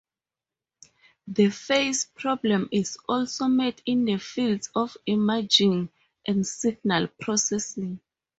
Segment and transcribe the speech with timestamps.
[1.27, 5.89] The phase problem is also met in the fields of imaging
[6.25, 7.99] and signal processing.